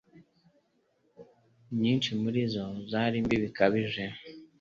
[1.81, 4.03] nyinshi muri zo zari mbi bikabije